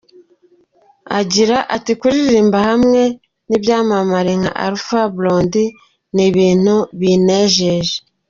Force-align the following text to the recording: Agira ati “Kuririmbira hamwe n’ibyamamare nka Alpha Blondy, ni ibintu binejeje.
Agira 1.19 1.57
ati 1.75 1.91
“Kuririmbira 1.99 2.61
hamwe 2.69 3.01
n’ibyamamare 3.47 4.31
nka 4.41 4.51
Alpha 4.65 5.01
Blondy, 5.15 5.65
ni 6.13 6.23
ibintu 6.29 6.75
binejeje. 6.99 7.95